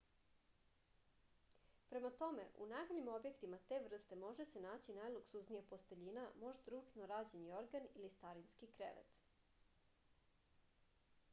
prema 1.89 2.09
tome 2.21 2.45
u 2.65 2.67
najboljim 2.71 3.09
objektima 3.15 3.59
te 3.71 3.77
vrste 3.83 4.15
može 4.21 4.45
se 4.51 4.61
naći 4.63 4.95
najluksuznija 4.99 5.61
posteljina 5.73 6.23
možda 6.45 6.73
ručno 6.75 7.07
rađen 7.13 7.45
jorgan 7.51 7.85
ili 8.01 8.09
starinski 8.15 8.71
krevet 8.79 9.21